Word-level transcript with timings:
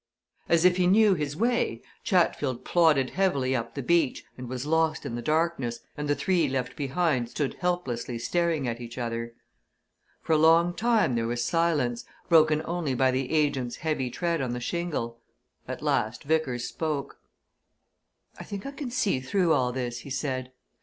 As 0.49 0.65
if 0.65 0.77
he 0.77 0.87
knew 0.87 1.13
his 1.13 1.35
way, 1.37 1.83
Chatfield 2.03 2.65
plodded 2.65 3.11
heavily 3.11 3.55
up 3.55 3.75
the 3.75 3.83
beach 3.83 4.25
and 4.35 4.49
was 4.49 4.65
lost 4.65 5.05
in 5.05 5.13
the 5.13 5.21
darkness, 5.21 5.81
and 5.95 6.07
the 6.07 6.15
three 6.15 6.49
left 6.49 6.75
behind 6.75 7.29
stood 7.29 7.53
helplessly 7.59 8.17
staring 8.17 8.67
at 8.67 8.81
each 8.81 8.97
other. 8.97 9.35
For 10.23 10.33
a 10.33 10.37
long 10.37 10.73
time 10.73 11.13
there 11.13 11.27
was 11.27 11.45
silence, 11.45 12.03
broken 12.29 12.63
only 12.65 12.95
by 12.95 13.11
the 13.11 13.31
agent's 13.31 13.75
heavy 13.75 14.09
tread 14.09 14.41
on 14.41 14.53
the 14.53 14.59
shingle 14.59 15.21
at 15.67 15.83
last 15.83 16.23
Vickers 16.23 16.65
spoke. 16.67 17.19
"I 18.39 18.43
think 18.43 18.65
I 18.65 18.71
can 18.71 18.89
see 18.89 19.19
through 19.19 19.53
all 19.53 19.71
this," 19.71 19.99
he 19.99 20.09
said. 20.09 20.51